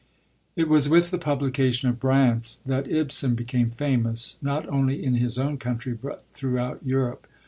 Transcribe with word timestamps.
It 0.55 0.67
was 0.67 0.89
with 0.89 1.11
the 1.11 1.19
publication 1.19 1.87
of 1.87 1.99
Brand 1.99 2.57
that 2.65 2.91
Ibsen 2.91 3.35
became 3.35 3.69
famous, 3.69 4.39
not 4.41 4.67
only 4.67 5.03
in 5.05 5.13
his 5.13 5.37
own 5.37 5.59
country, 5.59 5.93
but 5.93 6.23
throughout 6.31 6.83
Europe. 6.83 7.27